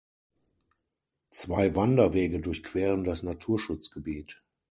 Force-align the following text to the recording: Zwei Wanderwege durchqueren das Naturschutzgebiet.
Zwei 1.29 1.75
Wanderwege 1.75 2.39
durchqueren 2.39 3.03
das 3.03 3.21
Naturschutzgebiet. 3.21 4.41